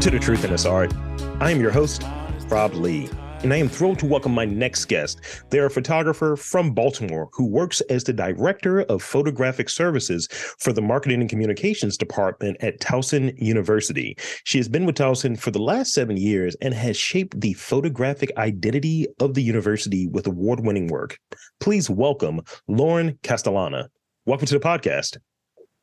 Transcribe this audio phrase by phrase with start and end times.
[0.00, 0.94] Welcome to The Truth in This Art.
[1.40, 2.06] I am your host,
[2.48, 3.10] Rob Lee,
[3.42, 5.20] and I am thrilled to welcome my next guest.
[5.50, 10.26] They're a photographer from Baltimore who works as the Director of Photographic Services
[10.58, 14.16] for the Marketing and Communications Department at Towson University.
[14.44, 18.32] She has been with Towson for the last seven years and has shaped the photographic
[18.38, 21.18] identity of the university with award winning work.
[21.60, 23.90] Please welcome Lauren Castellana.
[24.24, 25.18] Welcome to the podcast.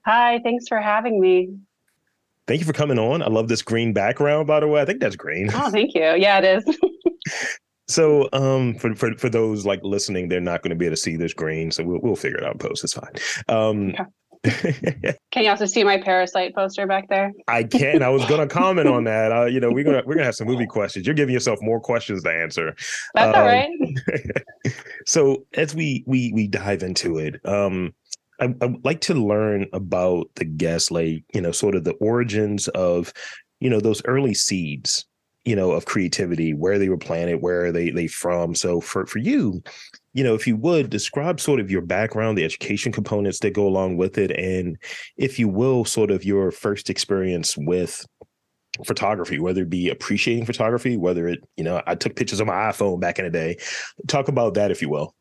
[0.07, 1.49] Hi, thanks for having me.
[2.47, 3.21] Thank you for coming on.
[3.21, 4.81] I love this green background, by the way.
[4.81, 5.49] I think that's green.
[5.53, 6.01] Oh, thank you.
[6.01, 6.77] Yeah, it is.
[7.89, 11.01] so, um, for, for for those like listening, they're not going to be able to
[11.01, 12.57] see this green, so we'll we'll figure it out.
[12.59, 13.13] Post it's fine.
[13.49, 13.93] Um,
[15.31, 17.33] can you also see my parasite poster back there?
[17.49, 18.01] I can.
[18.01, 19.31] I was going to comment on that.
[19.33, 21.05] Uh, you know, we're gonna we're gonna have some movie questions.
[21.05, 22.75] You're giving yourself more questions to answer.
[23.13, 23.69] That's um, all right.
[25.05, 27.93] so as we we we dive into it, um,
[28.39, 32.67] I, would like to learn about the guest, like you know, sort of the origins
[32.69, 33.13] of
[33.59, 35.05] you know those early seeds
[35.45, 38.53] you know of creativity where they were planted where they they from.
[38.53, 39.63] So for for you
[40.17, 43.67] you know if you would describe sort of your background the education components that go
[43.67, 44.77] along with it and
[45.15, 48.03] if you will sort of your first experience with
[48.83, 52.53] photography whether it be appreciating photography whether it you know i took pictures on my
[52.53, 53.57] iphone back in the day.
[54.07, 55.15] Talk about that if you will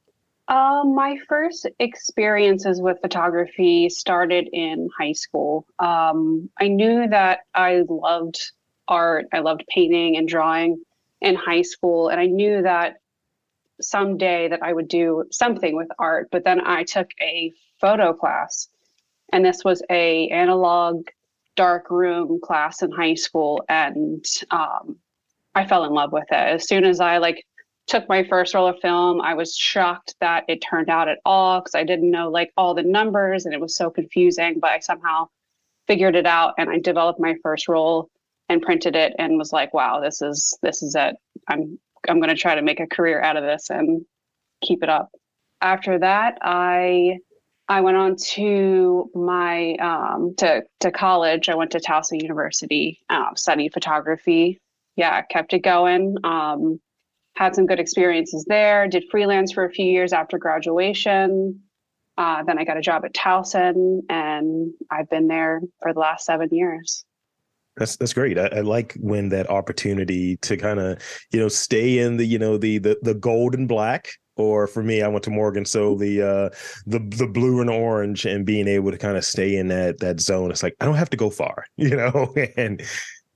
[0.48, 5.66] um, my first experiences with photography started in high school.
[5.78, 8.38] Um, I knew that I loved
[8.86, 10.80] art, I loved painting and drawing
[11.20, 12.96] in high school, and I knew that
[13.80, 16.28] someday that I would do something with art.
[16.30, 18.68] But then I took a photo class,
[19.32, 21.08] and this was a analog
[21.56, 24.96] dark room class in high school, and um,
[25.56, 27.44] I fell in love with it as soon as I like
[27.86, 31.60] took my first roll of film, I was shocked that it turned out at all
[31.60, 34.80] because I didn't know like all the numbers and it was so confusing, but I
[34.80, 35.28] somehow
[35.86, 38.10] figured it out and I developed my first roll
[38.48, 41.16] and printed it and was like, wow, this is this is it.
[41.48, 44.04] I'm I'm going to try to make a career out of this and
[44.62, 45.10] keep it up.
[45.60, 47.18] After that, I
[47.68, 51.48] I went on to my um, to to college.
[51.48, 54.60] I went to Towson University, uh, studied photography.
[54.96, 56.16] Yeah, kept it going.
[56.24, 56.80] Um,
[57.36, 58.88] had some good experiences there.
[58.88, 61.60] Did freelance for a few years after graduation.
[62.18, 66.24] Uh, then I got a job at Towson, and I've been there for the last
[66.24, 67.04] seven years.
[67.76, 68.38] That's that's great.
[68.38, 70.98] I, I like when that opportunity to kind of
[71.30, 74.82] you know stay in the you know the the the gold and black or for
[74.82, 76.50] me, I went to Morgan, so the uh,
[76.86, 80.20] the the blue and orange, and being able to kind of stay in that that
[80.20, 80.50] zone.
[80.50, 82.82] It's like I don't have to go far, you know, and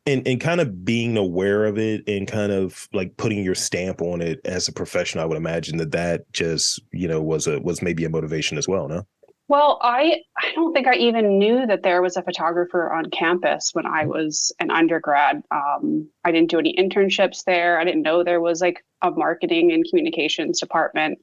[0.06, 4.00] and and kind of being aware of it and kind of like putting your stamp
[4.00, 7.60] on it as a professional i would imagine that that just you know was a
[7.60, 9.02] was maybe a motivation as well no?
[9.48, 13.70] Well i i don't think i even knew that there was a photographer on campus
[13.72, 15.42] when i was an undergrad.
[15.50, 17.78] Um, i didn't do any internships there.
[17.78, 21.18] I didn't know there was like a marketing and communications department.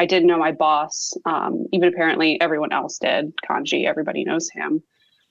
[0.00, 1.12] I didn't know my boss.
[1.24, 3.32] Um, even apparently everyone else did.
[3.48, 4.82] Kanji everybody knows him.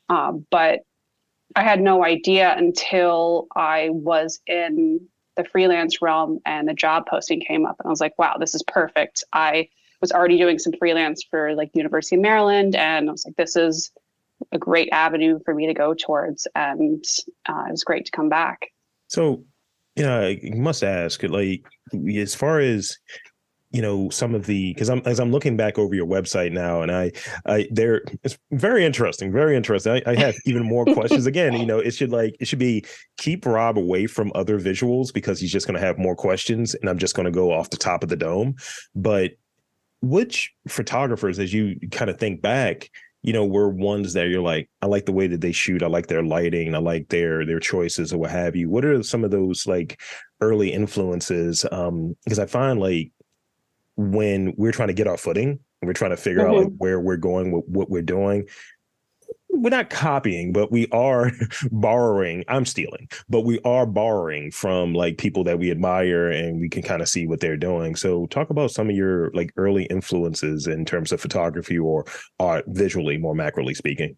[0.09, 0.81] Um, but
[1.55, 7.39] I had no idea until I was in the freelance realm and the job posting
[7.39, 9.23] came up and I was like, wow, this is perfect.
[9.33, 9.69] I
[10.01, 13.55] was already doing some freelance for like University of Maryland and I was like, this
[13.55, 13.91] is
[14.51, 17.03] a great avenue for me to go towards and
[17.47, 18.67] uh, it was great to come back.
[19.07, 19.43] So,
[19.95, 21.63] yeah, you know, I must ask, like,
[22.15, 22.95] as far as
[23.77, 26.81] you know some of the because i'm as i'm looking back over your website now
[26.81, 27.11] and i
[27.45, 30.01] i there it's very interesting very interesting.
[30.07, 31.27] I, I have even more questions.
[31.27, 32.83] Again you know it should like it should be
[33.17, 36.89] keep rob away from other visuals because he's just going to have more questions and
[36.89, 38.55] i'm just going to go off the top of the dome.
[38.95, 39.33] But
[40.01, 42.89] which photographers as you kind of think back
[43.21, 45.83] you know were ones that you're like i like the way that they shoot.
[45.83, 46.73] I like their lighting.
[46.73, 48.71] I like their their choices or what have you.
[48.71, 49.99] What are some of those like
[50.41, 51.63] early influences?
[51.71, 53.11] Um because i find like
[53.97, 56.51] when we're trying to get our footing we're trying to figure mm-hmm.
[56.51, 56.77] out like mm-hmm.
[56.77, 58.47] where we're going what, what we're doing
[59.49, 61.31] we're not copying but we are
[61.71, 66.69] borrowing i'm stealing but we are borrowing from like people that we admire and we
[66.69, 69.85] can kind of see what they're doing so talk about some of your like early
[69.85, 72.05] influences in terms of photography or
[72.39, 74.15] art visually more macroly speaking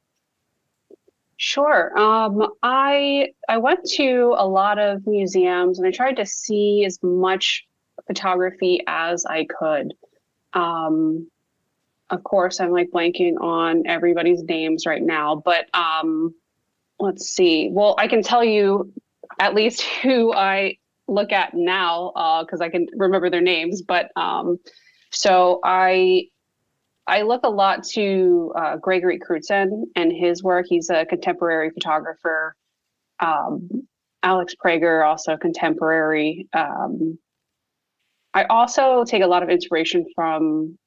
[1.41, 1.97] Sure.
[1.97, 6.99] Um, I I went to a lot of museums and I tried to see as
[7.01, 7.65] much
[8.09, 9.93] photography as I could.
[10.53, 11.29] Um,
[12.09, 16.33] of course, I'm like blanking on everybody's names right now, but um,
[16.99, 17.69] let's see.
[17.71, 18.91] Well, I can tell you
[19.39, 20.77] at least who I
[21.07, 22.11] look at now
[22.43, 23.83] because uh, I can remember their names.
[23.83, 24.57] But um,
[25.11, 26.29] so I
[27.05, 30.65] I look a lot to uh, Gregory Crewdson and his work.
[30.67, 32.55] He's a contemporary photographer.
[33.19, 33.87] Um,
[34.23, 36.47] Alex Prager, also contemporary.
[36.53, 37.17] Um,
[38.39, 40.77] I also take a lot of inspiration from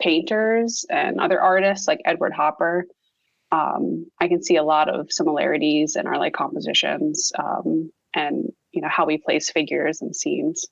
[0.00, 2.86] painters and other artists like Edward Hopper.
[3.50, 8.80] Um, I can see a lot of similarities in our like compositions um, and you
[8.80, 10.66] know how we place figures and scenes.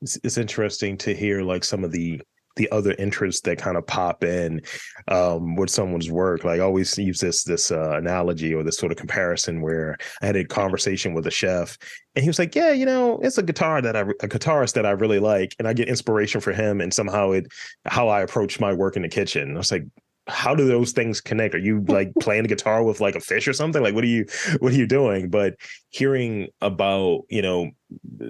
[0.00, 2.22] It's, it's interesting to hear like some of the
[2.56, 4.60] the other interests that kind of pop in
[5.08, 6.44] um, with someone's work.
[6.44, 10.26] Like I always use this this uh, analogy or this sort of comparison where I
[10.26, 11.78] had a conversation with a chef,
[12.14, 14.86] and he was like, "Yeah, you know, it's a guitar that I a guitarist that
[14.86, 17.46] I really like, and I get inspiration for him, and somehow it
[17.84, 19.84] how I approach my work in the kitchen." I was like,
[20.28, 21.54] how do those things connect?
[21.54, 23.82] Are you like playing the guitar with like a fish or something?
[23.82, 24.26] Like what are you
[24.60, 25.30] what are you doing?
[25.30, 25.56] But
[25.90, 27.70] hearing about, you know,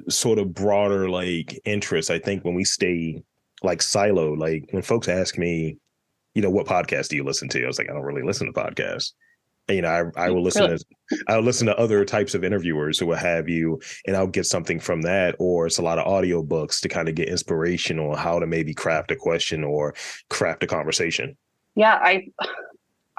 [0.08, 3.22] sort of broader like interests, I think when we stay
[3.62, 5.78] like silo, like when folks ask me,
[6.34, 7.64] you know, what podcast do you listen to?
[7.64, 9.12] I was like, I don't really listen to podcasts.
[9.68, 10.78] And, you know, I, I will listen really?
[10.78, 14.46] to I'll listen to other types of interviewers or what have you, and I'll get
[14.46, 15.34] something from that.
[15.38, 18.46] Or it's a lot of audio books to kind of get inspiration on how to
[18.46, 19.94] maybe craft a question or
[20.28, 21.36] craft a conversation.
[21.74, 22.28] Yeah, I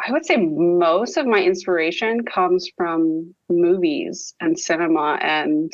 [0.05, 5.73] I would say most of my inspiration comes from movies and cinema and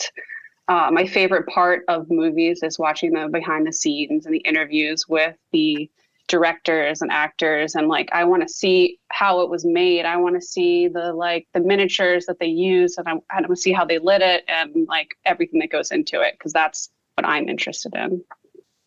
[0.68, 5.07] uh, my favorite part of movies is watching the behind the scenes and the interviews
[5.07, 5.89] with the
[6.27, 7.75] directors and actors.
[7.75, 10.06] And like i want to see how it was made.
[10.06, 13.48] I want to see the like the miniatures that they use and i, I want
[13.48, 16.89] to see how they lit it and like everything that goes into it because that's
[17.16, 18.24] what i'm interested in.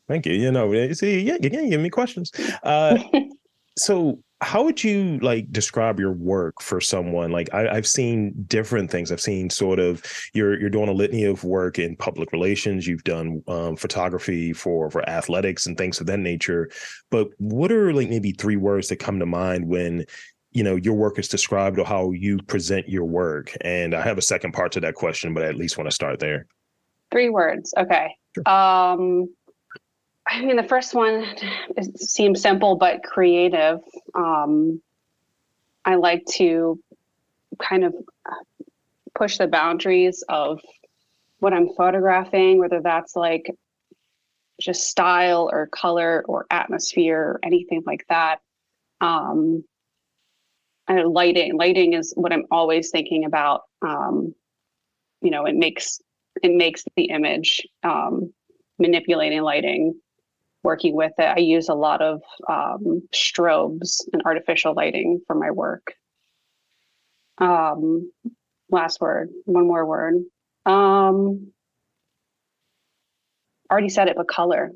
[0.08, 0.32] Thank you.
[0.32, 2.32] You know see yeah you can give me questions.
[2.62, 2.99] Uh
[3.79, 7.31] so how would you like describe your work for someone?
[7.31, 9.11] Like I, have seen different things.
[9.11, 10.03] I've seen sort of
[10.35, 12.87] you're you're doing a litany of work in public relations.
[12.87, 16.71] You've done um, photography for for athletics and things of that nature.
[17.11, 20.05] But what are like maybe three words that come to mind when
[20.53, 23.56] you know your work is described or how you present your work?
[23.62, 25.94] And i have a second part to that question but i at least want to
[25.94, 26.47] start there.
[27.11, 27.73] Three words.
[27.79, 28.15] Okay.
[28.35, 28.49] Sure.
[28.49, 29.29] um
[30.28, 31.25] I mean, the first one
[31.96, 33.81] seems simple but creative.
[34.14, 34.82] Um,
[35.84, 36.81] I like to
[37.58, 37.94] kind of
[39.14, 40.61] push the boundaries of
[41.38, 43.50] what I'm photographing, whether that's like
[44.61, 48.40] just style or color or atmosphere or anything like that.
[49.00, 49.64] Um,
[50.88, 53.62] and lighting, lighting is what I'm always thinking about.
[53.82, 54.34] Um,
[55.22, 56.00] you know, it makes
[56.43, 58.32] it makes the image um,
[58.79, 59.94] manipulating lighting
[60.67, 61.23] working with it.
[61.23, 65.95] I use a lot of um, strobes and artificial lighting for my work.
[67.39, 68.11] Um,
[68.69, 70.17] last word, one more word.
[70.67, 71.53] Um,
[73.71, 74.73] already said it, but color.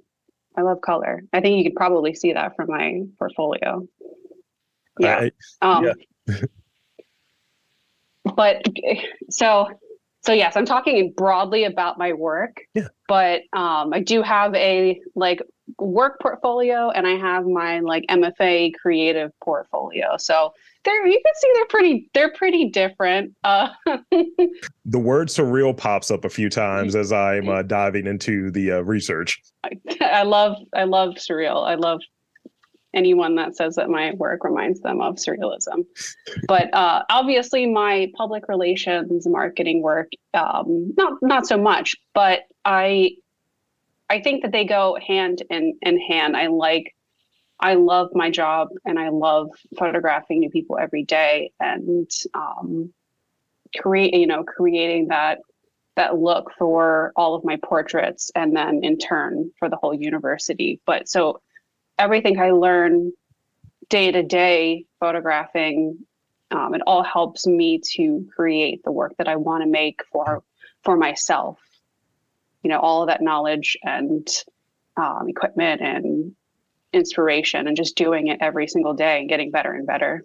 [0.57, 1.25] I love color.
[1.33, 3.89] I think you could probably see that from my portfolio.
[5.01, 5.29] Yeah.
[5.61, 5.87] um,
[6.29, 6.37] yeah.
[8.37, 8.63] but
[9.29, 9.69] so
[10.23, 12.59] so yes, I'm talking broadly about my work.
[12.75, 12.89] Yeah.
[13.09, 15.41] But um, I do have a like
[15.79, 20.17] work portfolio and I have my like MFA creative portfolio.
[20.19, 20.53] So
[20.85, 23.35] there you can see they're pretty they're pretty different.
[23.45, 28.73] Uh, the word surreal pops up a few times as I'm uh, diving into the
[28.73, 29.41] uh, research.
[29.65, 29.71] I,
[30.01, 31.67] I love I love surreal.
[31.67, 32.01] I love
[32.95, 35.85] anyone that says that my work reminds them of surrealism.
[36.49, 41.95] But uh, obviously, my public relations marketing work, um, not not so much.
[42.15, 43.13] But I
[44.11, 46.37] I think that they go hand in, in hand.
[46.37, 46.95] I like,
[47.61, 52.93] I love my job and I love photographing new people every day and um,
[53.79, 55.39] create, you know, creating that
[55.97, 60.81] that look for all of my portraits and then in turn for the whole university.
[60.87, 61.41] But so
[61.99, 63.13] everything I learn
[63.89, 65.99] day to day photographing,
[66.53, 70.43] um, it all helps me to create the work that I want to make for
[70.83, 71.59] for myself
[72.63, 74.29] you know all of that knowledge and
[74.97, 76.33] um, equipment and
[76.93, 80.25] inspiration and just doing it every single day and getting better and better.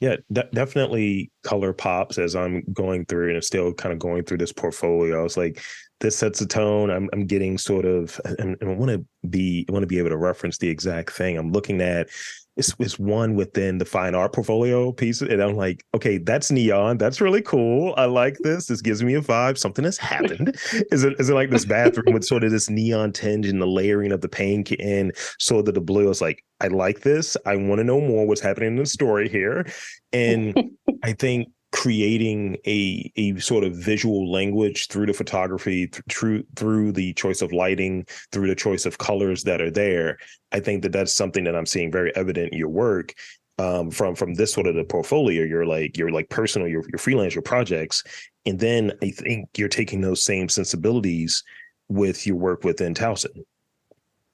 [0.00, 4.38] Yeah de- definitely color pops as i'm going through and still kind of going through
[4.38, 5.24] this portfolio.
[5.24, 5.62] It's like
[6.00, 6.90] this sets a tone.
[6.90, 10.10] I'm, I'm getting sort of and, i want to be i want to be able
[10.10, 11.38] to reference the exact thing.
[11.38, 12.08] I'm looking at
[12.56, 15.20] it's, it's one within the fine art portfolio piece.
[15.20, 16.96] And I'm like, okay, that's neon.
[16.96, 17.94] That's really cool.
[17.96, 18.66] I like this.
[18.66, 19.58] This gives me a vibe.
[19.58, 20.56] Something has happened.
[20.90, 23.66] is it is it like this bathroom with sort of this neon tinge and the
[23.66, 26.10] layering of the pink and sort of the blue?
[26.10, 27.36] It's like, I like this.
[27.44, 29.66] I want to know more what's happening in the story here.
[30.12, 30.70] And
[31.02, 37.12] I think creating a a sort of visual language through the photography through through the
[37.12, 40.16] choice of lighting through the choice of colors that are there
[40.52, 43.12] i think that that's something that i'm seeing very evident in your work
[43.58, 46.98] um, from from this sort of the portfolio, you're like you're like personal, your your
[46.98, 48.02] freelance, your projects,
[48.44, 51.42] and then I think you're taking those same sensibilities
[51.88, 53.44] with your work within Towson.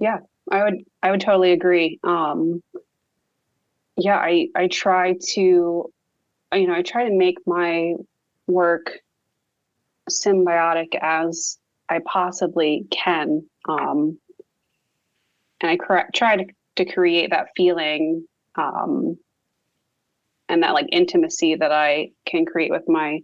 [0.00, 0.18] Yeah,
[0.50, 2.00] I would I would totally agree.
[2.02, 2.62] Um,
[3.96, 5.92] yeah, I I try to,
[6.54, 7.94] you know, I try to make my
[8.46, 8.98] work
[10.10, 14.18] symbiotic as I possibly can, um,
[15.60, 16.44] and I cre- try to
[16.76, 19.18] to create that feeling um,
[20.48, 23.20] and that like intimacy that I can create with my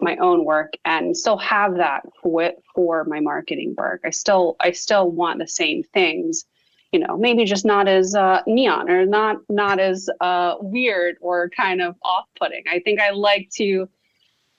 [0.00, 4.02] my own work and still have that for for my marketing work.
[4.04, 6.44] I still I still want the same things,
[6.92, 11.50] you know, maybe just not as uh, neon or not not as uh, weird or
[11.50, 12.64] kind of off putting.
[12.70, 13.88] I think I like to,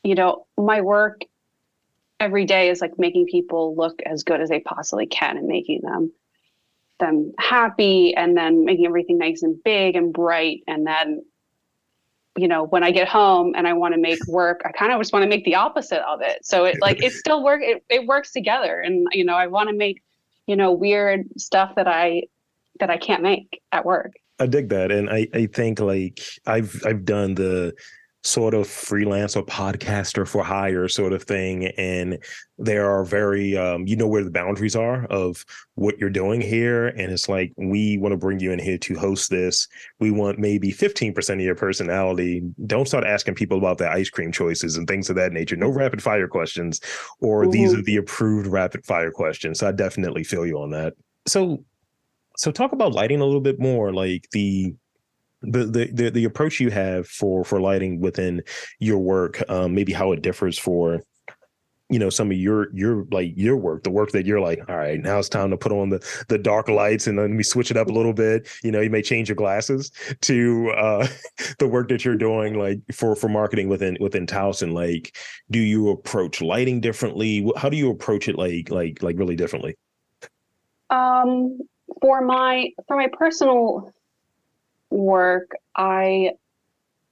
[0.03, 1.21] you know, my work
[2.19, 5.81] every day is like making people look as good as they possibly can and making
[5.81, 6.11] them
[6.99, 10.61] them happy and then making everything nice and big and bright.
[10.67, 11.23] And then
[12.37, 14.99] you know when i get home and i want to make work i kind of
[15.01, 16.45] just want to make the opposite of it.
[16.45, 18.79] So it like it still work it, it works together.
[18.79, 20.03] And you know i want to make
[20.49, 22.23] you know weird stuff that i
[22.79, 24.13] that i can't make at work.
[24.39, 24.91] I dig that.
[24.91, 27.73] And i i think like i've i've done the
[28.23, 32.21] sort of freelance or podcaster for hire sort of thing and
[32.57, 35.45] there are very um, you know where the boundaries are of
[35.75, 38.99] what you're doing here and it's like we want to bring you in here to
[38.99, 39.67] host this.
[39.99, 42.43] We want maybe 15% of your personality.
[42.65, 45.55] Don't start asking people about their ice cream choices and things of that nature.
[45.55, 46.81] No rapid fire questions
[47.21, 47.51] or mm-hmm.
[47.51, 49.59] these are the approved rapid fire questions.
[49.59, 50.93] So i definitely feel you on that.
[51.25, 51.63] So
[52.35, 54.73] so talk about lighting a little bit more like the
[55.41, 58.41] the, the the approach you have for for lighting within
[58.79, 61.01] your work um maybe how it differs for
[61.89, 64.77] you know some of your your like your work the work that you're like all
[64.77, 67.71] right now it's time to put on the the dark lights and then we switch
[67.71, 68.47] it up a little bit.
[68.63, 69.91] You know you may change your glasses
[70.21, 71.07] to uh
[71.59, 75.15] the work that you're doing like for for marketing within within Towson like
[75.49, 77.51] do you approach lighting differently?
[77.57, 79.75] How do you approach it like like like really differently?
[80.91, 81.59] Um
[82.01, 83.91] for my for my personal
[84.89, 86.31] work, I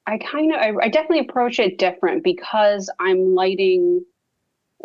[0.05, 4.05] I kind of I, I definitely approach it different because I'm lighting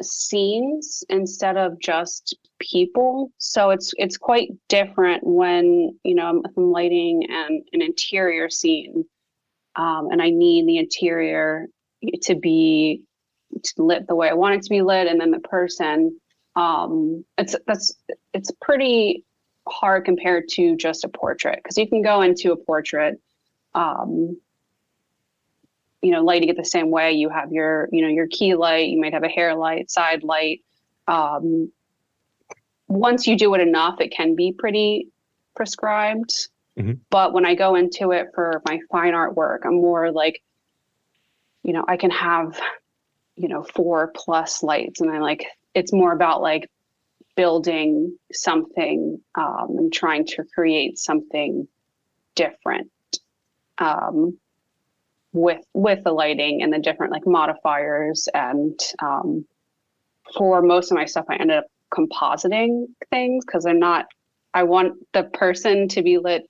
[0.01, 3.31] scenes instead of just people.
[3.39, 9.05] So it's it's quite different when you know I'm, lighting an an interior scene,
[9.77, 11.67] um, and I need the interior
[12.23, 13.03] to be
[13.77, 16.19] lit the way I want it to be lit, and then the person.
[16.55, 17.95] Um, it's that's
[18.35, 19.25] it's pretty
[19.69, 23.21] hard compared to just a portrait because you can go into a portrait
[23.75, 24.37] um,
[26.03, 28.89] you know lighting it the same way you have your you know your key light
[28.89, 30.61] you might have a hair light side light
[31.07, 31.71] um,
[32.89, 35.09] once you do it enough it can be pretty
[35.55, 36.93] prescribed mm-hmm.
[37.09, 40.43] but when i go into it for my fine art work i'm more like
[41.63, 42.61] you know i can have
[43.37, 46.69] you know four plus lights and i like it's more about like
[47.37, 51.67] building something um, and trying to create something
[52.35, 52.91] different
[53.79, 54.39] um,
[55.33, 59.45] with with the lighting and the different like modifiers and um,
[60.37, 64.07] for most of my stuff i ended up compositing things because they're not
[64.55, 66.49] i want the person to be lit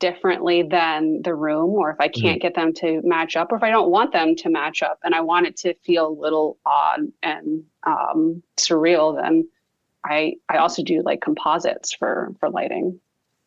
[0.00, 2.42] differently than the room or if i can't mm.
[2.42, 5.14] get them to match up or if i don't want them to match up and
[5.14, 9.48] i want it to feel a little odd and um, surreal then
[10.04, 13.00] I I also do like composites for for lighting.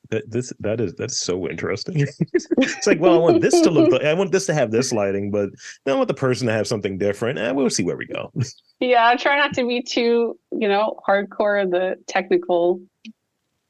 [0.10, 2.00] That this that is that's so interesting.
[2.30, 4.02] it's like, well, I want this to look.
[4.02, 5.50] I want this to have this lighting, but
[5.86, 8.32] then I want the person to have something different, and we'll see where we go.
[8.80, 12.82] yeah, I try not to be too, you know, hardcore the technical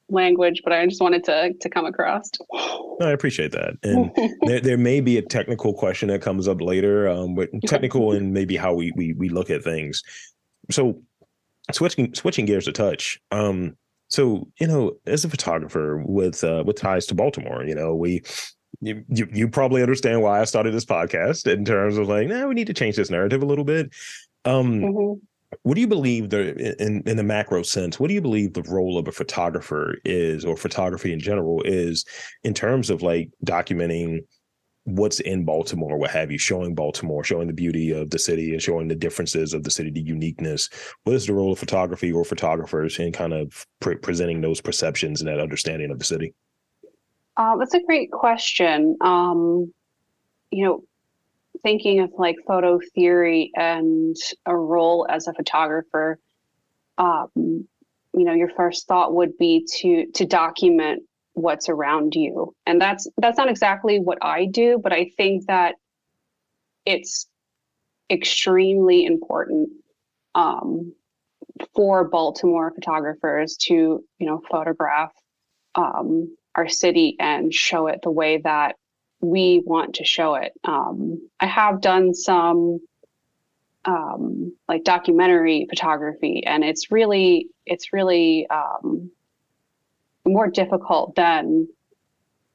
[0.10, 2.30] language, but I just wanted to to come across.
[2.54, 6.62] No, I appreciate that, and there, there may be a technical question that comes up
[6.62, 10.04] later, um, but technical and maybe how we we we look at things.
[10.70, 11.02] So
[11.72, 13.20] switching switching gears a touch.
[13.32, 13.76] Um,
[14.10, 18.24] so you know, as a photographer with uh, with ties to Baltimore, you know, we
[18.82, 22.48] you, you, you probably understand why I started this podcast in terms of like, nah,
[22.48, 23.94] we need to change this narrative a little bit.
[24.46, 25.20] Um, mm-hmm.
[25.64, 28.00] What do you believe the in in the macro sense?
[28.00, 32.06] What do you believe the role of a photographer is, or photography in general is,
[32.44, 34.20] in terms of like documenting
[34.88, 38.62] what's in Baltimore, what have you, showing Baltimore, showing the beauty of the city and
[38.62, 40.70] showing the differences of the city, the uniqueness.
[41.04, 45.20] What is the role of photography or photographers in kind of pre- presenting those perceptions
[45.20, 46.34] and that understanding of the city?
[47.36, 48.96] Uh, that's a great question.
[49.02, 49.74] Um,
[50.52, 50.84] you know,
[51.64, 54.16] thinking of like photo theory and
[54.46, 56.18] a role as a photographer,
[56.98, 61.04] um, you know, your first thought would be to to document
[61.38, 62.54] what's around you.
[62.66, 65.76] And that's that's not exactly what i do but i think that
[66.86, 67.28] it's
[68.10, 69.70] extremely important
[70.36, 70.94] um,
[71.76, 73.74] for baltimore photographers to
[74.20, 75.12] you know photograph
[75.76, 78.76] um, our city and show it the way that
[79.20, 80.54] we want to show it.
[80.64, 82.80] Um, i have done some
[83.86, 89.12] um, like documentary photography and it's really it's really um,
[90.28, 91.68] more difficult than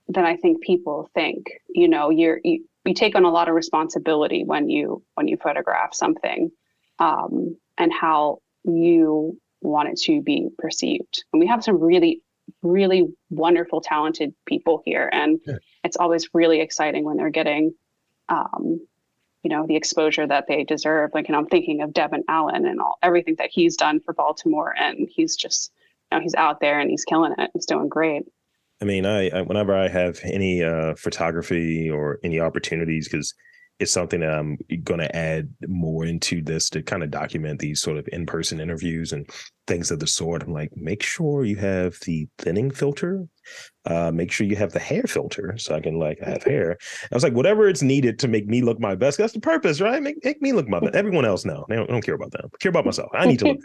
[0.08, 1.50] than I think people think.
[1.68, 5.36] You know, you're you, you take on a lot of responsibility when you when you
[5.36, 6.50] photograph something,
[6.98, 11.24] um, and how you want it to be perceived.
[11.32, 12.22] And we have some really
[12.62, 15.56] really wonderful talented people here and yeah.
[15.84, 17.72] it's always really exciting when they're getting
[18.28, 18.80] um,
[19.42, 22.80] you know the exposure that they deserve like and i'm thinking of devin allen and
[22.80, 25.72] all everything that he's done for baltimore and he's just
[26.12, 27.50] know, he's out there and he's killing it.
[27.54, 28.22] He's doing great.
[28.80, 33.32] I mean, I, I whenever I have any uh, photography or any opportunities, because
[33.78, 37.82] it's something that I'm going to add more into this to kind of document these
[37.82, 39.28] sort of in-person interviews and
[39.66, 40.42] things of the sort.
[40.42, 43.26] I'm like, make sure you have the thinning filter,
[43.86, 46.76] uh, make sure you have the hair filter, so I can like have hair.
[47.10, 49.18] I was like, whatever it's needed to make me look my best.
[49.18, 50.02] That's the purpose, right?
[50.02, 50.94] Make, make me look my best.
[50.94, 52.50] Everyone else, no, I don't, I don't care about them.
[52.52, 53.10] I care about myself.
[53.14, 53.60] I need to look.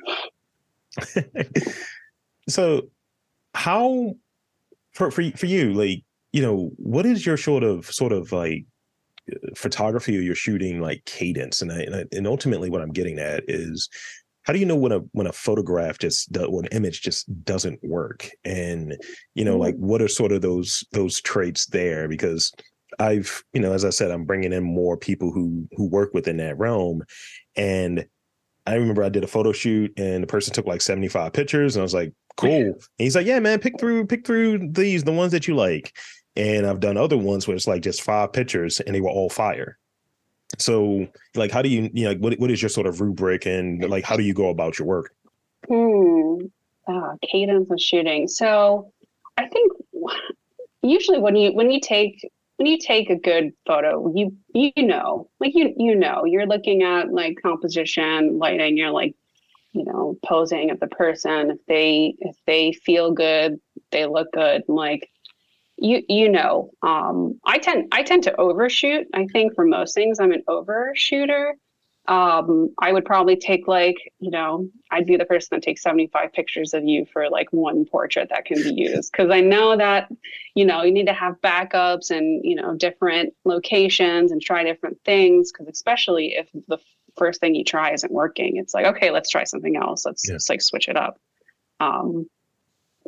[2.48, 2.90] so
[3.54, 4.16] how
[4.94, 8.66] for for for you like you know what is your sort of sort of like
[9.56, 11.62] photography or your shooting like cadence?
[11.62, 13.90] And I, and, I, and ultimately what i'm getting at is
[14.44, 17.28] how do you know when a when a photograph just does, or an image just
[17.44, 18.30] doesn't work?
[18.46, 18.98] And
[19.36, 19.88] you know like mm-hmm.
[19.88, 22.08] what are sort of those those traits there?
[22.08, 22.54] Because
[23.00, 26.38] i've you know as i said i'm bringing in more people who who work within
[26.38, 27.04] that realm.
[27.56, 28.06] And
[28.66, 31.82] i remember i did a photo shoot and the person took like 75 pictures and
[31.82, 32.50] i was like cool.
[32.50, 35.98] And he's like, yeah, man, pick through, pick through these, the ones that you like.
[36.36, 39.30] And I've done other ones where it's like just five pictures and they were all
[39.30, 39.78] fire.
[40.58, 43.46] So like, how do you, you know, like, what, what is your sort of rubric
[43.46, 45.14] and like, how do you go about your work?
[45.68, 46.46] Hmm.
[46.88, 48.28] Uh, cadence of shooting.
[48.28, 48.94] So
[49.38, 49.74] I think
[50.84, 52.22] usually when you, when you take,
[52.58, 56.84] when you take a good photo, you, you know, like you, you know, you're looking
[56.84, 59.16] at like composition, lighting, you're like,
[59.78, 63.60] you know posing of the person if they if they feel good
[63.92, 65.10] they look good like
[65.78, 70.20] you you know um i tend i tend to overshoot i think for most things
[70.20, 71.52] i'm an overshooter.
[72.08, 76.34] Um i would probably take like you know i'd be the person that takes 75
[76.34, 80.10] pictures of you for like one portrait that can be used because i know that
[80.56, 84.98] you know you need to have backups and you know different locations and try different
[85.06, 86.80] things because especially if the
[87.18, 90.06] first thing you try isn't working, it's like, okay, let's try something else.
[90.06, 90.36] Let's yeah.
[90.36, 91.20] just like switch it up.
[91.80, 92.28] Um,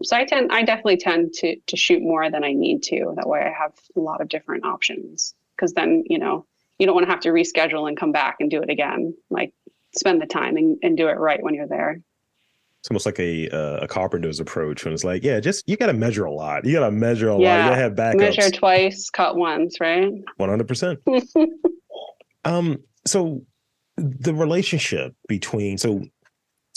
[0.03, 3.13] so I tend, I definitely tend to to shoot more than I need to.
[3.15, 5.33] That way, I have a lot of different options.
[5.55, 6.45] Because then, you know,
[6.77, 9.13] you don't want to have to reschedule and come back and do it again.
[9.29, 9.53] Like,
[9.97, 11.99] spend the time and, and do it right when you're there.
[12.79, 15.87] It's almost like a uh, a carpenter's approach when it's like, yeah, just you got
[15.87, 16.63] to measure a lot.
[16.63, 17.57] You got to measure a yeah.
[17.57, 17.63] lot.
[17.63, 18.37] You got to have backups.
[18.37, 20.13] Measure twice, cut once, right?
[20.37, 20.99] One hundred percent.
[22.45, 22.77] Um.
[23.05, 23.45] So
[23.99, 26.01] the relationship between so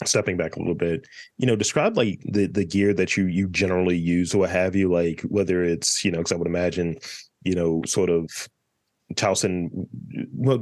[0.05, 1.07] stepping back a little bit
[1.39, 4.75] you know describe like the the gear that you you generally use or what have
[4.75, 6.97] you like whether it's you know because i would imagine
[7.45, 8.49] you know sort of
[9.15, 9.69] Towson,
[10.33, 10.61] well,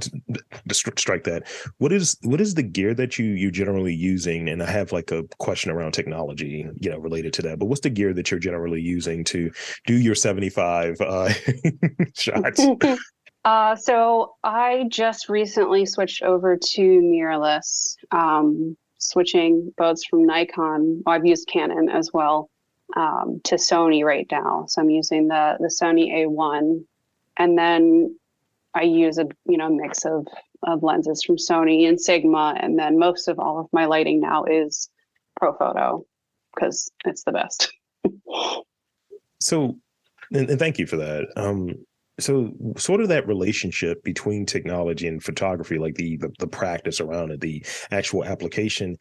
[0.73, 1.49] strike that.
[1.79, 4.49] What is what is the gear that you you generally using?
[4.49, 7.59] And I have like a question around technology, you know, related to that.
[7.59, 9.51] But what's the gear that you're generally using to
[9.87, 11.33] do your 75 uh,
[12.15, 12.67] shots?
[13.45, 21.03] Uh, so I just recently switched over to mirrorless, um, switching both from Nikon.
[21.07, 22.51] Well, I've used Canon as well
[22.97, 24.67] um, to Sony right now.
[24.69, 26.85] So I'm using the the Sony A1,
[27.39, 28.17] and then
[28.75, 30.27] I use a you know mix of
[30.65, 34.45] of lenses from Sony and Sigma, and then most of all of my lighting now
[34.45, 34.91] is
[35.41, 36.05] Profoto
[36.55, 37.73] because it's the best.
[39.41, 39.77] so,
[40.33, 41.29] and, and, thank you for that.
[41.37, 41.87] Um,
[42.21, 47.31] so sort of that relationship between technology and photography like the, the, the practice around
[47.31, 48.97] it the actual application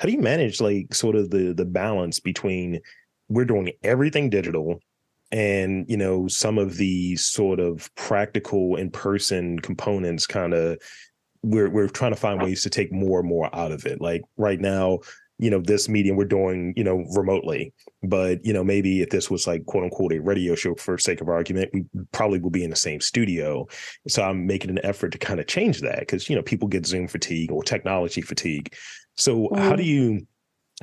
[0.00, 2.80] how do you manage like sort of the the balance between
[3.28, 4.80] we're doing everything digital
[5.32, 10.78] and you know some of the sort of practical in person components kind of
[11.44, 14.00] we're we're trying to find ways to take more and more out of it?
[14.00, 15.00] Like right now
[15.38, 17.72] you know this medium we're doing you know remotely.
[18.02, 21.20] But you know maybe if this was like quote unquote a radio show for sake
[21.20, 23.66] of argument we probably will be in the same studio.
[24.08, 26.86] So i'm making an effort to kind of change that because you know people get
[26.86, 28.74] zoom fatigue or technology fatigue.
[29.16, 29.58] So mm.
[29.58, 30.26] how do you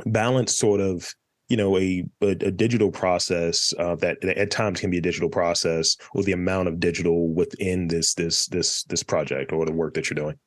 [0.06, 1.14] balance sort of
[1.48, 5.30] you know a a, a digital process uh, that at times can be a digital
[5.30, 9.94] process or the amount of digital within this this this this project or the work
[9.94, 10.38] that you're doing?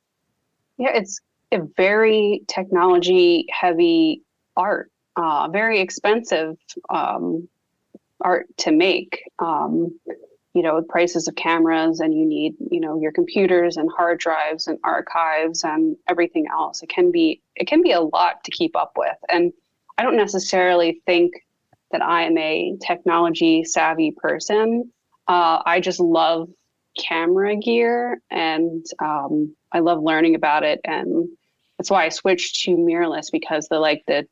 [0.77, 1.19] Yeah it's
[1.55, 4.21] a very technology heavy
[4.55, 6.57] art uh, very expensive
[6.89, 7.47] um,
[8.21, 9.23] art to make.
[9.39, 9.97] Um,
[10.53, 14.19] you know the prices of cameras and you need you know your computers and hard
[14.19, 18.51] drives and archives and everything else it can be it can be a lot to
[18.51, 19.17] keep up with.
[19.29, 19.51] And
[19.97, 21.33] i don't necessarily think
[21.91, 24.91] that i am a technology savvy person.
[25.27, 26.49] Uh, i just love
[26.97, 31.27] camera gear and um, i love learning about it and
[31.77, 34.27] that's why i switched to mirrorless because the like the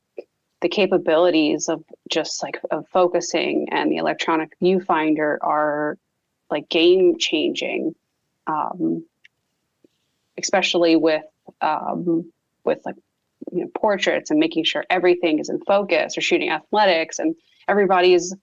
[0.64, 5.98] the capabilities of just like of focusing and the electronic viewfinder are
[6.50, 7.94] like game changing,
[8.48, 9.06] um,
[10.38, 11.26] especially with
[11.62, 12.32] um,
[12.64, 12.96] with like
[13.52, 17.36] you know portraits and making sure everything is in focus or shooting athletics and
[17.68, 18.34] everybody's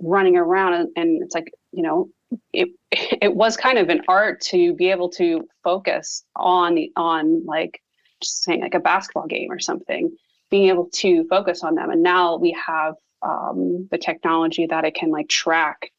[0.00, 2.08] running around and, and it's like you know
[2.54, 7.44] it it was kind of an art to be able to focus on the on
[7.44, 7.82] like
[8.22, 10.16] just saying like a basketball game or something
[10.50, 14.94] being able to focus on them and now we have um, the technology that it
[14.94, 15.92] can like track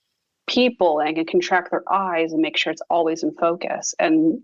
[0.48, 3.96] people and can contract their eyes and make sure it's always in focus.
[4.00, 4.42] And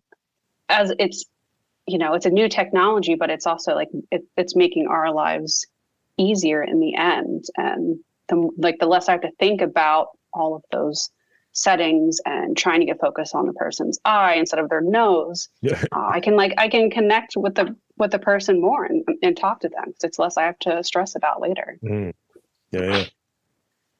[0.70, 1.26] as it's,
[1.88, 5.68] you know, it's a new technology, but it's also like it, it's making our lives
[6.18, 7.46] easier in the end.
[7.58, 11.10] And the like the less I have to think about all of those
[11.51, 15.81] settings and trying to get focus on the person's eye instead of their nose, yeah.
[15.91, 19.35] uh, I can like I can connect with the with the person more and, and
[19.35, 21.77] talk to them because it's less I have to stress about later.
[21.83, 22.13] Mm.
[22.71, 23.03] Yeah, yeah.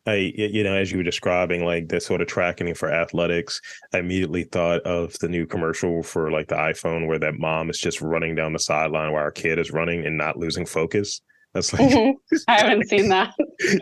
[0.06, 3.62] I, you know, as you were describing, like the sort of tracking for athletics,
[3.94, 7.80] I immediately thought of the new commercial for like the iPhone where that mom is
[7.80, 11.22] just running down the sideline while our kid is running and not losing focus.
[11.54, 12.36] That's like mm-hmm.
[12.48, 13.34] I haven't seen that.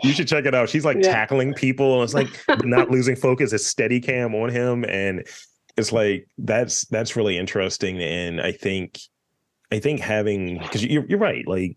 [0.02, 0.68] you should check it out.
[0.68, 1.12] She's like yeah.
[1.12, 2.28] tackling people and it's like
[2.64, 4.84] not losing focus, a steady cam on him.
[4.84, 5.26] And
[5.76, 8.00] it's like that's that's really interesting.
[8.00, 8.98] And I think
[9.70, 11.76] I think having because you're you're right, like,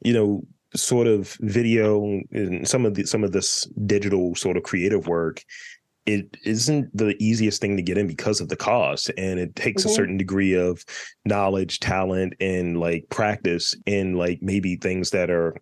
[0.00, 4.62] you know, sort of video and some of the some of this digital sort of
[4.62, 5.42] creative work
[6.06, 9.82] it isn't the easiest thing to get in because of the cost and it takes
[9.82, 9.90] mm-hmm.
[9.90, 10.84] a certain degree of
[11.24, 15.54] knowledge talent and like practice in like maybe things that are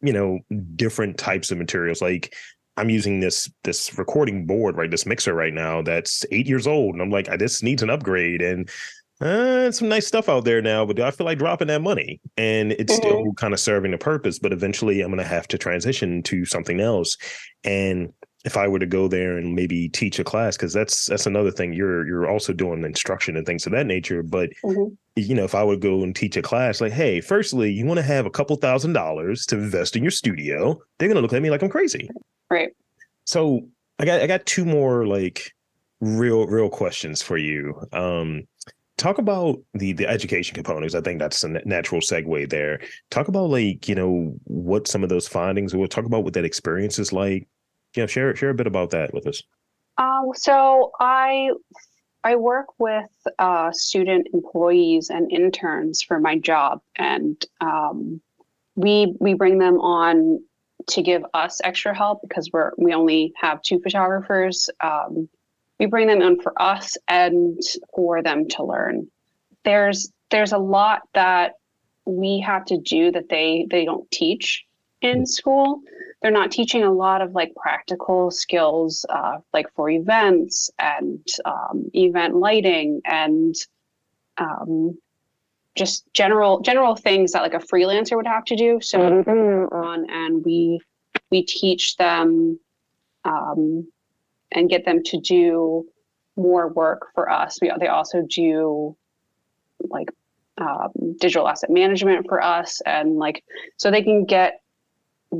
[0.00, 0.38] you know
[0.76, 2.34] different types of materials like
[2.76, 6.94] i'm using this this recording board right this mixer right now that's eight years old
[6.94, 8.70] and i'm like this needs an upgrade and
[9.22, 12.20] uh, some nice stuff out there now, but do I feel like dropping that money?
[12.36, 13.08] And it's mm-hmm.
[13.08, 16.44] still kind of serving a purpose, but eventually I'm going to have to transition to
[16.44, 17.16] something else.
[17.62, 18.12] And
[18.44, 21.50] if I were to go there and maybe teach a class, because that's that's another
[21.50, 21.72] thing.
[21.72, 24.22] You're you're also doing instruction and things of that nature.
[24.22, 24.94] But mm-hmm.
[25.16, 27.98] you know, if I would go and teach a class, like, hey, firstly, you want
[27.98, 31.42] to have a couple thousand dollars to invest in your studio, they're gonna look at
[31.42, 32.08] me like I'm crazy.
[32.50, 32.70] Right.
[33.24, 35.52] So I got I got two more like
[36.00, 37.80] real real questions for you.
[37.92, 38.44] Um,
[38.98, 40.94] talk about the the education components.
[40.94, 42.80] I think that's a natural segue there.
[43.10, 45.74] Talk about like you know what some of those findings.
[45.74, 47.48] We'll talk about what that experience is like.
[47.96, 49.42] Yeah, share share a bit about that with us.
[49.98, 51.50] Um, so I
[52.24, 58.20] I work with uh, student employees and interns for my job, and um,
[58.74, 60.40] we we bring them on
[60.88, 64.68] to give us extra help because we're we only have two photographers.
[64.80, 65.28] Um,
[65.78, 67.58] we bring them in for us and
[67.94, 69.08] for them to learn
[69.64, 71.52] there's there's a lot that
[72.06, 74.64] we have to do that they they don't teach
[75.02, 75.80] in school
[76.20, 81.90] they're not teaching a lot of like practical skills uh, like for events and um,
[81.94, 83.54] event lighting and
[84.38, 84.96] um,
[85.74, 89.74] just general general things that like a freelancer would have to do so mm-hmm.
[89.74, 90.80] on and we
[91.30, 92.58] we teach them
[93.24, 93.88] um,
[94.52, 95.86] and get them to do
[96.36, 97.58] more work for us.
[97.60, 98.96] We they also do
[99.80, 100.08] like
[100.58, 103.42] um, digital asset management for us, and like
[103.76, 104.60] so they can get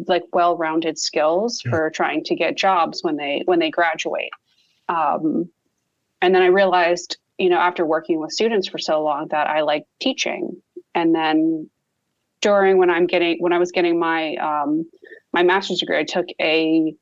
[0.06, 1.70] like well-rounded skills yeah.
[1.70, 4.32] for trying to get jobs when they when they graduate.
[4.88, 5.48] Um,
[6.20, 9.62] and then I realized, you know, after working with students for so long, that I
[9.62, 10.60] like teaching.
[10.94, 11.68] And then
[12.40, 14.88] during when I'm getting when I was getting my um,
[15.32, 16.94] my master's degree, I took a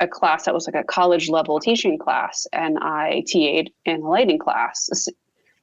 [0.00, 4.08] a class that was like a college level teaching class, and I TA'd in a
[4.08, 5.08] lighting class.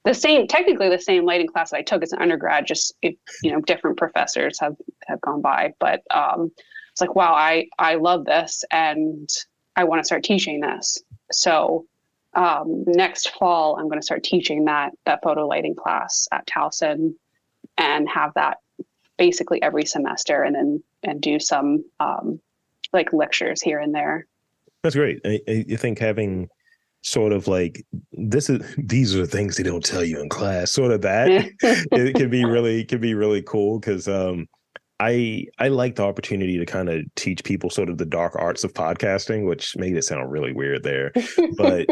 [0.07, 3.17] The same, technically the same lighting class that I took as an undergrad, just you
[3.43, 5.73] know, different professors have have gone by.
[5.81, 6.49] But um,
[6.93, 9.29] it's like, wow, I I love this, and
[9.75, 10.97] I want to start teaching this.
[11.33, 11.87] So
[12.35, 17.13] um, next fall, I'm going to start teaching that that photo lighting class at Towson,
[17.77, 18.59] and have that
[19.17, 22.39] basically every semester, and then and do some um,
[22.93, 24.25] like lectures here and there.
[24.83, 25.19] That's great.
[25.25, 26.47] I, I think having
[27.07, 30.71] sort of like this is these are the things they don't tell you in class
[30.71, 31.29] sort of that
[31.61, 34.45] it can be really can be really cool because um
[34.99, 38.63] I I like the opportunity to kind of teach people sort of the dark arts
[38.63, 41.11] of podcasting, which made it sound really weird there.
[41.57, 41.87] But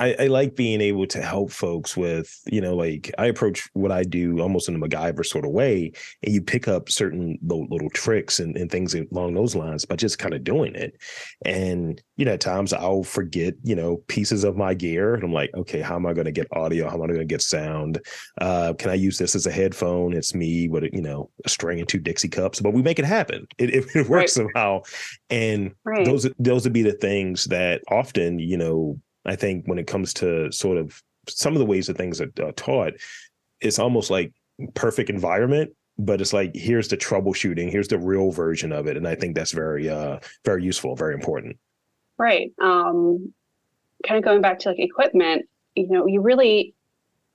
[0.00, 3.92] I, I, like being able to help folks with, you know, like I approach what
[3.92, 7.66] I do almost in a MacGyver sort of way, and you pick up certain little,
[7.70, 10.96] little tricks and, and things along those lines by just kind of doing it.
[11.44, 15.32] And you know, at times I'll forget, you know, pieces of my gear, and I'm
[15.32, 16.88] like, okay, how am I going to get audio?
[16.88, 18.00] How am I going to get sound?
[18.40, 20.12] Uh, can I use this as a headphone?
[20.12, 23.04] It's me with you know a string and two Dixie cups, but we make it
[23.04, 23.46] happen.
[23.58, 24.30] It, it, it works right.
[24.30, 24.82] somehow,
[25.30, 26.04] and right.
[26.04, 30.14] those those would be the things that often, you know I think when it comes
[30.14, 32.94] to sort of some of the ways that things are, are taught,
[33.60, 34.32] it's almost like
[34.74, 39.06] perfect environment, but it's like here's the troubleshooting, here's the real version of it, and
[39.06, 41.58] I think that's very uh very useful, very important.
[42.16, 42.52] Right.
[42.60, 43.32] Um,
[44.06, 46.74] kind of going back to like equipment, you know, you really,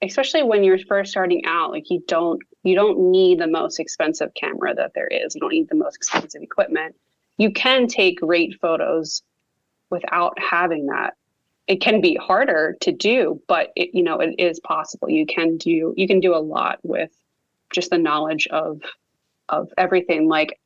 [0.02, 4.34] especially when you're first starting out, like you don't you don't need the most expensive
[4.34, 5.36] camera that there is.
[5.36, 6.96] You don't need the most expensive equipment.
[7.38, 9.22] You can take great photos
[9.90, 11.14] without having that
[11.68, 15.10] it can be harder to do, but it, you know, it is possible.
[15.10, 17.12] You can do, you can do a lot with
[17.72, 18.82] just the knowledge of,
[19.50, 20.28] of everything.
[20.28, 20.60] Like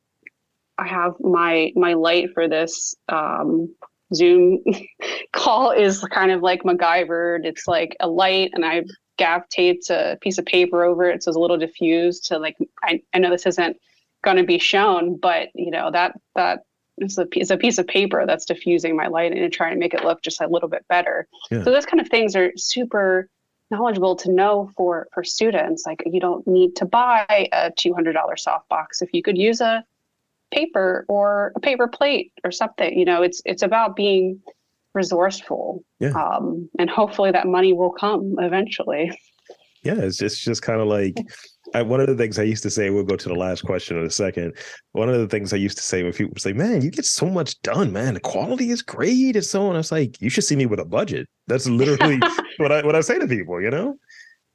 [0.76, 3.74] I have my, my light for this, um,
[4.14, 4.64] Zoom
[5.32, 7.44] call is kind of like MacGyvered.
[7.44, 11.22] It's like a light and I've gaff taped a piece of paper over it.
[11.22, 13.76] So it's a little diffused to like, I, I know this isn't
[14.24, 16.60] going to be shown, but you know, that, that
[17.00, 19.94] it's a piece, a piece of paper that's diffusing my light and trying to make
[19.94, 21.26] it look just a little bit better.
[21.50, 21.62] Yeah.
[21.62, 23.28] So those kind of things are super
[23.70, 25.84] knowledgeable to know for for students.
[25.86, 29.60] Like you don't need to buy a two hundred dollar softbox if you could use
[29.60, 29.84] a
[30.50, 32.98] paper or a paper plate or something.
[32.98, 34.40] You know, it's it's about being
[34.94, 36.10] resourceful, yeah.
[36.10, 39.10] um, and hopefully that money will come eventually.
[39.84, 41.16] Yeah, it's just just kind of like
[41.74, 43.96] I, one of the things I used to say, we'll go to the last question
[43.98, 44.56] in a second.
[44.92, 47.26] One of the things I used to say when people say, man, you get so
[47.26, 48.14] much done, man.
[48.14, 49.74] The quality is great and so on.
[49.74, 51.28] I was like, you should see me with a budget.
[51.46, 52.20] That's literally
[52.58, 53.98] what I what I say to people, you know?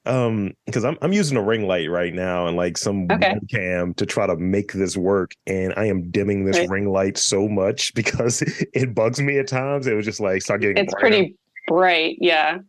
[0.06, 3.39] Um, because I'm I'm using a ring light right now and like some okay.
[3.49, 5.32] cam to try to make this work.
[5.47, 6.69] And I am dimming this right.
[6.69, 8.41] ring light so much because
[8.73, 9.88] it bugs me at times.
[9.88, 11.08] It was just like start getting it's brighter.
[11.08, 11.36] pretty
[11.67, 12.60] bright, yeah.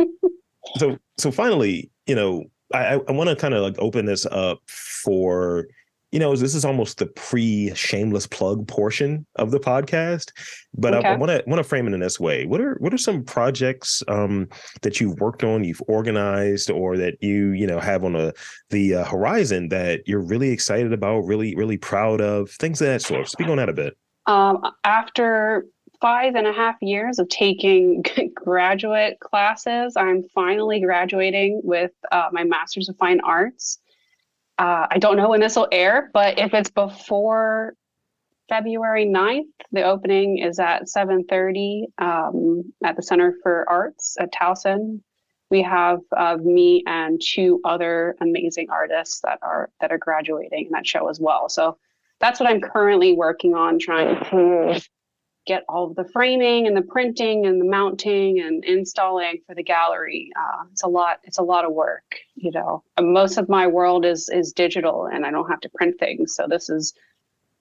[0.76, 4.60] so so finally, you know, I, I want to kind of like open this up
[4.66, 5.68] for,
[6.12, 10.32] you know, this is almost the pre shameless plug portion of the podcast,
[10.74, 11.08] but okay.
[11.08, 12.46] I want to want to frame it in this way.
[12.46, 14.48] What are what are some projects um,
[14.82, 18.32] that you've worked on, you've organized, or that you you know have on a
[18.70, 23.02] the uh, horizon that you're really excited about, really really proud of, things of that
[23.02, 23.28] sort.
[23.28, 23.96] Speak on that a bit.
[24.26, 25.64] Um, after
[26.00, 29.94] five and a half years of taking graduate classes.
[29.96, 33.78] I'm finally graduating with uh, my Master's of Fine Arts.
[34.58, 37.74] Uh, I don't know when this will air, but if it's before
[38.48, 45.00] February 9th, the opening is at 7.30 um, at the Center for Arts at Towson.
[45.50, 50.72] We have uh, me and two other amazing artists that are that are graduating in
[50.72, 51.48] that show as well.
[51.48, 51.78] So
[52.20, 54.82] that's what I'm currently working on, trying to
[55.48, 59.62] get all of the framing and the printing and the mounting and installing for the
[59.62, 60.30] gallery.
[60.38, 61.18] Uh, it's a lot.
[61.24, 62.04] It's a lot of work.
[62.36, 65.98] You know, most of my world is is digital, and I don't have to print
[65.98, 66.36] things.
[66.36, 66.92] So this is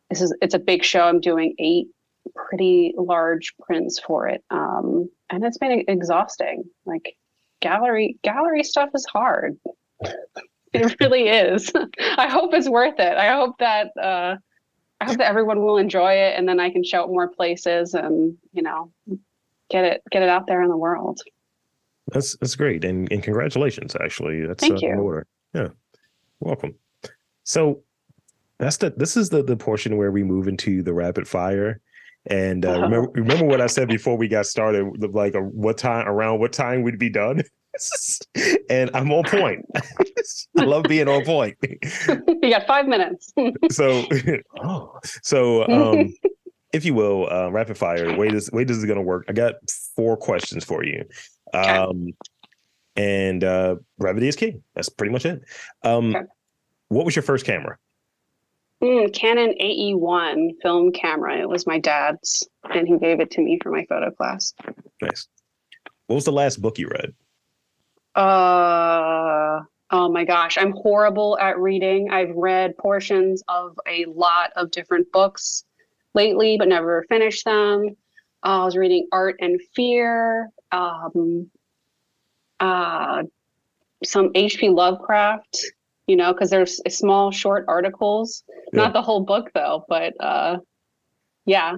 [0.10, 1.02] this is it's a big show.
[1.02, 1.88] I'm doing eight
[2.36, 6.66] pretty large prints for it, um, and it's been exhausting.
[6.86, 7.16] Like
[7.62, 9.58] gallery gallery stuff is hard.
[10.74, 11.72] it really is.
[12.18, 13.18] I hope it's worth it.
[13.18, 13.92] I hope that.
[13.98, 14.36] Uh,
[15.00, 17.94] I hope that everyone will enjoy it, and then I can show it more places,
[17.94, 18.92] and you know,
[19.70, 21.20] get it get it out there in the world.
[22.08, 23.96] That's that's great, and and congratulations.
[23.96, 24.94] Actually, that's thank uh, you.
[24.96, 25.28] Order.
[25.54, 25.68] Yeah,
[26.40, 26.76] welcome.
[27.44, 27.84] So
[28.60, 31.80] that's the this is the the portion where we move into the rapid fire.
[32.30, 36.08] And uh, remember, remember what I said before we got started, like uh, what time
[36.08, 37.44] around what time we'd be done.
[38.70, 39.66] and I'm on point.
[40.58, 41.58] I love being on point.
[41.62, 43.34] you got five minutes.
[43.72, 44.06] so,
[44.64, 46.14] oh, so um,
[46.74, 48.16] if you will, uh, rapid fire.
[48.16, 49.26] Way this way this is going to work.
[49.28, 49.56] I got
[49.96, 51.06] four questions for you.
[51.54, 52.14] Um,
[52.96, 54.56] and uh, brevity is key.
[54.76, 55.42] That's pretty much it.
[55.84, 56.26] Um, okay.
[56.90, 57.78] What was your first camera?
[58.84, 61.40] Mm, Canon AE1 film camera.
[61.40, 64.54] It was my dad's, and he gave it to me for my photo class.
[65.02, 65.28] Nice.
[66.08, 67.14] What was the last book you read?
[68.18, 72.10] Uh, Oh my gosh, I'm horrible at reading.
[72.12, 75.64] I've read portions of a lot of different books
[76.14, 77.96] lately, but never finished them.
[78.44, 81.50] Uh, I was reading Art and Fear, um,
[82.60, 83.24] uh,
[84.04, 84.70] some H.P.
[84.70, 85.66] Lovecraft,
[86.06, 88.44] you know, because there's small, short articles.
[88.74, 88.84] Yeah.
[88.84, 90.58] Not the whole book, though, but uh,
[91.46, 91.78] yeah,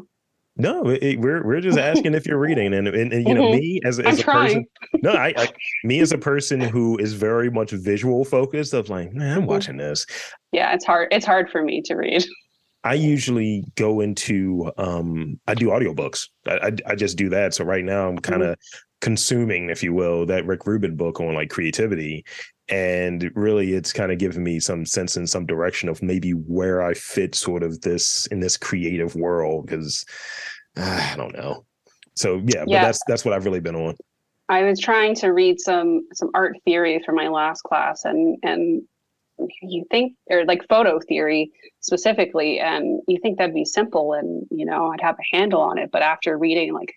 [0.60, 3.60] no, it, we're we're just asking if you're reading, and, and, and you know mm-hmm.
[3.60, 4.48] me as, as a trying.
[4.48, 4.66] person.
[5.02, 5.48] No, I, I,
[5.86, 8.74] me as a person who is very much visual focused.
[8.74, 9.48] Of like, man, I'm mm-hmm.
[9.48, 10.06] watching this.
[10.52, 11.08] Yeah, it's hard.
[11.12, 12.26] It's hard for me to read.
[12.84, 16.28] I usually go into um I do audiobooks.
[16.46, 17.54] I, I, I just do that.
[17.54, 18.89] So right now I'm kind of mm-hmm.
[19.02, 22.26] Consuming, if you will, that Rick Rubin book on like creativity.
[22.68, 26.84] And really it's kind of given me some sense and some direction of maybe where
[26.84, 30.06] i fit sort of this in this creative world because
[30.78, 31.66] uh, i don't know.
[32.14, 33.96] So yeah, yeah, but that's that's what i've really been on.
[34.50, 38.84] I was trying to read some some art theory for my last class and and
[39.62, 44.66] you think or like photo theory specifically and you think that'd be simple and you
[44.66, 46.94] know i'd have a handle on it but after reading like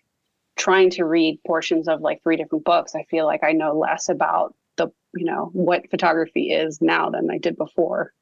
[0.57, 4.09] trying to read portions of like three different books i feel like i know less
[4.09, 8.13] about the you know what photography is now than I did before.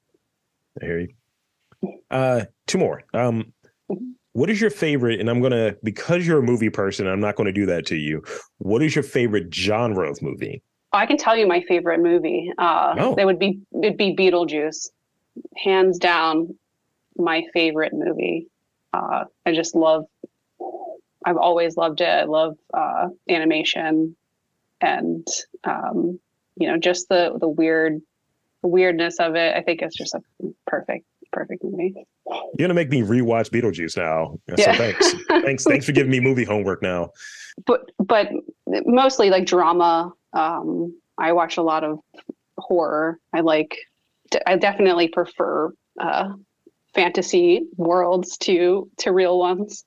[0.81, 1.99] I hear you.
[2.11, 3.03] Uh, two more.
[3.15, 3.53] Um,
[3.91, 4.11] mm-hmm.
[4.33, 5.21] what is your favorite?
[5.21, 7.97] And I'm gonna because you're a movie person, I'm not going to do that to
[7.97, 8.23] you.
[8.59, 10.63] What is your favorite genre of movie?
[10.93, 12.53] I can tell you my favorite movie.
[12.59, 13.15] Uh, oh.
[13.15, 14.89] It would be it'd be Beetlejuice,
[15.57, 16.57] hands down,
[17.17, 18.49] my favorite movie.
[18.93, 20.05] Uh, I just love.
[21.25, 22.09] I've always loved it.
[22.09, 24.17] I love uh, animation,
[24.81, 25.27] and
[25.65, 26.19] um,
[26.57, 28.01] you know, just the the weird
[28.63, 29.57] the weirdness of it.
[29.57, 30.21] I think it's just a
[30.67, 31.95] perfect perfect movie.
[32.27, 34.39] You're gonna make me rewatch Beetlejuice now.
[34.57, 34.73] Yeah.
[34.73, 35.15] So thanks.
[35.29, 35.65] thanks.
[35.65, 37.11] Thanks for giving me movie homework now.
[37.67, 38.31] But but
[38.67, 40.13] mostly like drama.
[40.33, 41.99] Um, I watch a lot of
[42.59, 43.19] horror.
[43.33, 43.77] I like.
[44.47, 46.33] I definitely prefer uh,
[46.95, 49.85] fantasy worlds to to real ones.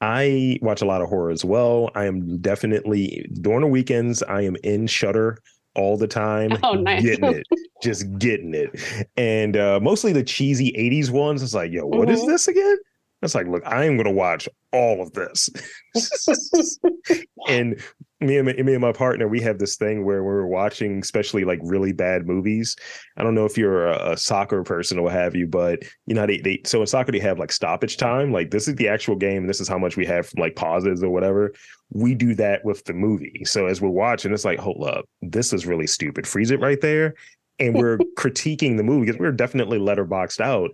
[0.00, 1.90] I watch a lot of horror as well.
[1.94, 4.22] I am definitely during the weekends.
[4.22, 5.38] I am in Shudder
[5.74, 6.56] all the time.
[6.62, 7.02] Oh, nice.
[7.02, 7.46] Getting it.
[7.82, 8.70] just getting it.
[9.16, 11.42] And uh, mostly the cheesy 80s ones.
[11.42, 12.16] It's like, yo, what mm-hmm.
[12.16, 12.76] is this again?
[13.22, 15.50] It's like, look, I am going to watch all of this.
[17.48, 17.80] and
[18.20, 21.44] me and my, me and my partner, we have this thing where we're watching, especially
[21.44, 22.74] like really bad movies.
[23.16, 26.14] I don't know if you're a, a soccer person or what have you, but you
[26.14, 28.32] know they, they so in soccer they have like stoppage time.
[28.32, 29.46] Like this is the actual game.
[29.46, 31.52] This is how much we have from like pauses or whatever.
[31.90, 33.44] We do that with the movie.
[33.44, 36.26] So as we're watching, it's like, hold up, this is really stupid.
[36.26, 37.14] Freeze it right there,
[37.60, 40.70] and we're critiquing the movie because we're definitely letterboxed out,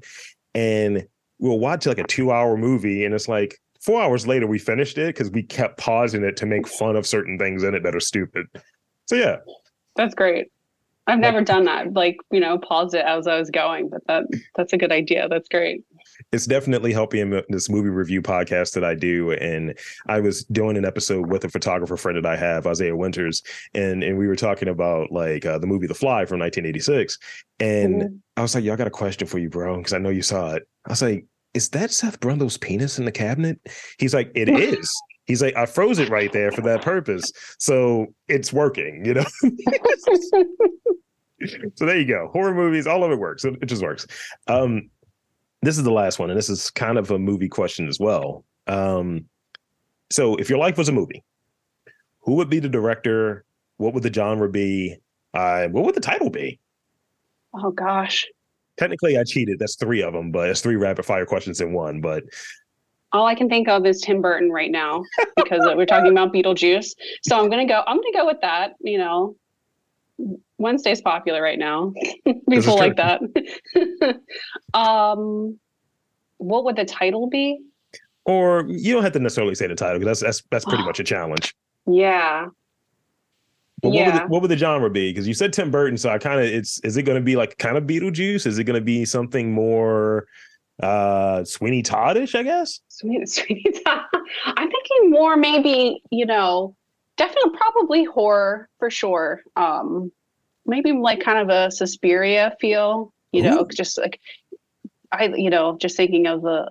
[0.54, 1.06] and
[1.38, 4.96] we'll watch like a two hour movie, and it's like four hours later we finished
[4.98, 7.94] it because we kept pausing it to make fun of certain things in it that
[7.94, 8.46] are stupid.
[9.06, 9.36] So yeah.
[9.96, 10.50] That's great.
[11.06, 11.92] I've never like, done that.
[11.92, 14.24] Like, you know, pause it as I was going, but that
[14.56, 15.28] that's a good idea.
[15.28, 15.84] That's great.
[16.32, 19.32] It's definitely helping this movie review podcast that I do.
[19.32, 23.42] And I was doing an episode with a photographer friend that I have, Isaiah Winters,
[23.74, 27.18] and and we were talking about like uh, the movie The Fly from 1986.
[27.60, 28.14] And mm-hmm.
[28.38, 30.54] I was like, "Y'all got a question for you, bro," because I know you saw
[30.54, 30.66] it.
[30.86, 33.58] I was like, is that Seth Brundle's penis in the cabinet?
[33.98, 34.90] He's like, it is.
[35.26, 37.32] He's like, I froze it right there for that purpose.
[37.58, 39.24] So it's working, you know?
[41.74, 42.28] so there you go.
[42.32, 43.44] Horror movies, all of it works.
[43.44, 44.06] It, it just works.
[44.48, 44.90] Um,
[45.62, 48.44] this is the last one, and this is kind of a movie question as well.
[48.66, 49.24] Um,
[50.10, 51.24] so if your life was a movie,
[52.20, 53.44] who would be the director?
[53.78, 54.96] What would the genre be?
[55.32, 56.60] Uh, what would the title be?
[57.54, 58.26] Oh gosh.
[58.76, 59.58] Technically, I cheated.
[59.58, 62.00] That's three of them, but it's three rapid fire questions in one.
[62.00, 62.24] But
[63.12, 65.04] all I can think of is Tim Burton right now
[65.36, 66.90] because we're talking about Beetlejuice.
[67.22, 67.82] So I'm gonna go.
[67.86, 68.72] I'm gonna go with that.
[68.80, 69.36] You know,
[70.58, 71.92] Wednesday's popular right now.
[72.50, 73.20] People like that.
[74.74, 75.58] um,
[76.38, 77.60] what would the title be?
[78.26, 81.00] Or you don't have to necessarily say the title because that's that's that's pretty much
[81.00, 81.54] a challenge.
[81.86, 82.46] Yeah.
[83.84, 84.06] But yeah.
[84.06, 85.10] what, would the, what would the genre be?
[85.10, 87.36] Because you said Tim Burton, so I kind of it's is it going to be
[87.36, 88.46] like kind of Beetlejuice?
[88.46, 90.26] Is it going to be something more
[90.82, 92.34] uh Sweeney Toddish?
[92.34, 92.80] I guess.
[92.88, 94.06] Sweeney, Sweeney Todd.
[94.46, 96.74] I'm thinking more maybe you know
[97.18, 99.42] definitely probably horror for sure.
[99.54, 100.10] Um,
[100.64, 103.12] maybe like kind of a Suspiria feel.
[103.32, 103.50] You Ooh.
[103.50, 104.18] know, just like
[105.12, 106.70] I you know just thinking of the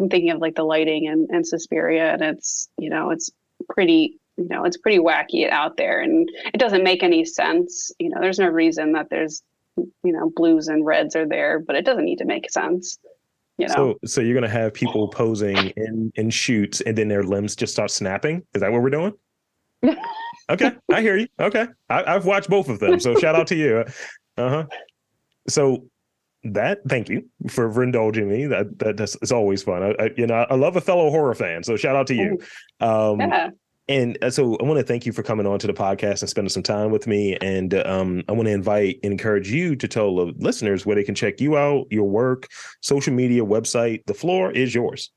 [0.00, 3.30] I'm thinking of like the lighting and, and Suspiria, and it's you know it's
[3.68, 8.08] pretty you know it's pretty wacky out there and it doesn't make any sense you
[8.08, 9.42] know there's no reason that there's
[9.76, 12.98] you know blues and reds are there but it doesn't need to make sense
[13.58, 17.22] you know so so you're gonna have people posing in in shoots and then their
[17.22, 19.12] limbs just start snapping is that what we're doing
[20.50, 23.56] okay i hear you okay I, have watched both of them so shout out to
[23.56, 23.84] you
[24.40, 24.66] Uh-huh.
[25.48, 25.86] So
[26.44, 28.46] that thank you for, for indulging me.
[28.46, 29.82] That that that's it's always fun.
[29.82, 32.38] I, I, you know I love a fellow horror fan, so shout out to you.
[32.82, 33.50] Um, yeah.
[33.90, 36.30] And uh, so I want to thank you for coming on to the podcast and
[36.30, 37.36] spending some time with me.
[37.38, 41.02] And um, I want to invite and encourage you to tell the listeners where they
[41.02, 42.46] can check you out, your work,
[42.82, 44.06] social media, website.
[44.06, 45.10] The floor is yours.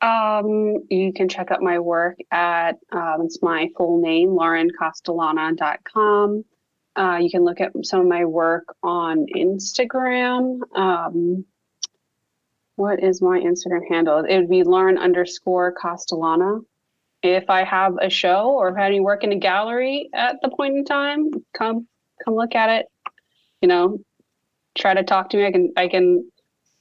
[0.00, 6.44] Um, you can check out my work at um, it's my full name, laurencastellana.com.
[6.96, 10.60] Uh, you can look at some of my work on Instagram.
[10.74, 11.44] Um,
[12.76, 14.24] what is my Instagram handle?
[14.24, 16.60] It would be Lauren underscore Castellana.
[17.24, 20.36] If I have a show or if I have any work in a gallery at
[20.42, 21.88] the point in time, come
[22.24, 22.86] come look at it.
[23.62, 23.98] You know,
[24.76, 25.46] try to talk to me.
[25.46, 26.30] I can I can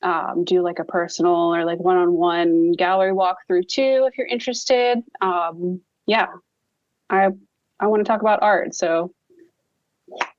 [0.01, 4.99] um, do like a personal or like one-on-one gallery walkthrough too if you're interested.
[5.21, 6.27] Um, yeah,
[7.09, 7.29] I
[7.79, 9.13] I want to talk about art, so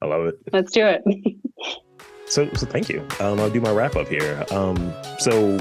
[0.03, 0.39] I love it.
[0.53, 1.03] Let's do it.
[2.27, 3.01] so, so thank you.
[3.21, 4.45] Um, I'll do my wrap up here.
[4.51, 5.59] Um, so,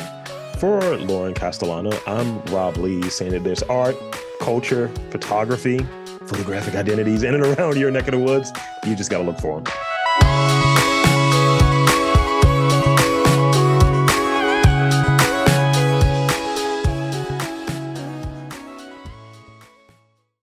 [0.59, 3.95] for Lauren Castellana, I'm Rob Lee, saying that there's art,
[4.43, 5.79] culture, photography,
[6.27, 8.51] photographic identities in and around your neck of the woods.
[8.85, 10.92] You just got to look for them.